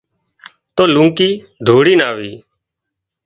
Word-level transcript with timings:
تو 0.75 0.83
لونڪِي 0.95 1.29
ڌوڙينَ 1.67 1.99
آوي 2.09 2.33